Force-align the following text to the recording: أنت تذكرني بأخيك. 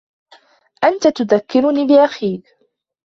أنت 0.83 1.07
تذكرني 1.07 1.87
بأخيك. 1.87 2.57